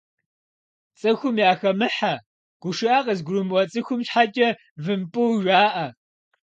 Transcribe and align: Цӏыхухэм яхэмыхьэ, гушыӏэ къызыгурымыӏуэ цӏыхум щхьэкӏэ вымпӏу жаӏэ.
Цӏыхухэм 0.99 1.35
яхэмыхьэ, 1.49 2.13
гушыӏэ 2.61 2.97
къызыгурымыӏуэ 3.05 3.61
цӏыхум 3.71 4.01
щхьэкӏэ 4.07 4.49
вымпӏу 4.83 5.31
жаӏэ. 5.43 5.85